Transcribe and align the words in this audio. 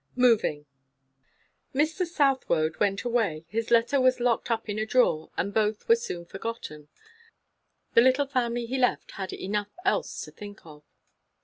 MOVING. 0.15 0.65
Mr. 1.75 2.07
Southwode 2.07 2.77
went 2.79 3.03
away, 3.03 3.45
his 3.49 3.69
letter 3.69 4.01
was 4.01 4.19
locked 4.19 4.49
up 4.49 4.67
in 4.67 4.79
a 4.79 4.85
drawer, 4.87 5.29
and 5.37 5.53
both 5.53 5.87
were 5.87 5.95
soon 5.95 6.25
forgotten. 6.25 6.87
The 7.93 8.01
little 8.01 8.25
family 8.25 8.65
he 8.65 8.79
left 8.79 9.11
had 9.11 9.31
enough 9.31 9.69
else 9.85 10.21
to 10.21 10.31
think 10.31 10.65
of. 10.65 10.83